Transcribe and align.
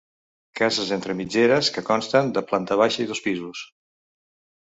Cases 0.59 0.93
entre 0.95 1.15
mitgeres 1.17 1.69
que 1.75 1.83
consten 1.89 2.33
de 2.37 2.43
planta 2.53 2.79
baixa 2.81 3.01
i 3.05 3.07
dos 3.13 3.21
pisos. 3.27 3.65